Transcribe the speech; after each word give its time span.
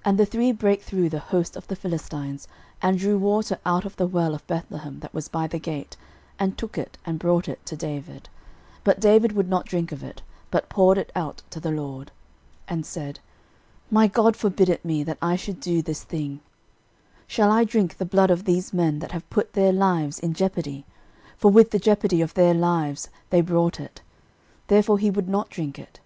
And 0.10 0.18
the 0.18 0.26
three 0.26 0.52
brake 0.52 0.82
through 0.82 1.08
the 1.08 1.18
host 1.18 1.56
of 1.56 1.66
the 1.66 1.76
Philistines, 1.76 2.46
and 2.82 2.98
drew 2.98 3.16
water 3.16 3.58
out 3.64 3.86
of 3.86 3.96
the 3.96 4.06
well 4.06 4.34
of 4.34 4.46
Bethlehem, 4.46 5.00
that 5.00 5.14
was 5.14 5.28
by 5.28 5.46
the 5.46 5.58
gate, 5.58 5.96
and 6.38 6.58
took 6.58 6.76
it, 6.76 6.98
and 7.06 7.18
brought 7.18 7.48
it 7.48 7.64
to 7.64 7.74
David: 7.74 8.28
but 8.84 9.00
David 9.00 9.32
would 9.32 9.48
not 9.48 9.64
drink 9.64 9.92
of 9.92 10.04
it, 10.04 10.20
but 10.50 10.68
poured 10.68 10.98
it 10.98 11.10
out 11.16 11.40
to 11.48 11.58
the 11.58 11.70
LORD. 11.70 12.08
13:011:019 12.68 12.74
And 12.74 12.84
said, 12.84 13.20
My 13.90 14.06
God 14.08 14.36
forbid 14.36 14.68
it 14.68 14.84
me, 14.84 15.02
that 15.04 15.16
I 15.22 15.36
should 15.36 15.60
do 15.60 15.80
this 15.80 16.04
thing: 16.04 16.40
shall 17.26 17.50
I 17.50 17.64
drink 17.64 17.96
the 17.96 18.04
blood 18.04 18.30
of 18.30 18.44
these 18.44 18.74
men 18.74 18.98
that 18.98 19.12
have 19.12 19.30
put 19.30 19.54
their 19.54 19.72
lives 19.72 20.18
in 20.18 20.34
jeopardy? 20.34 20.84
for 21.38 21.50
with 21.50 21.70
the 21.70 21.78
jeopardy 21.78 22.20
of 22.20 22.34
their 22.34 22.52
lives 22.52 23.08
they 23.30 23.40
brought 23.40 23.80
it. 23.80 24.02
Therefore 24.66 24.98
he 24.98 25.08
would 25.10 25.30
not 25.30 25.48
drink 25.48 25.78
it. 25.78 25.98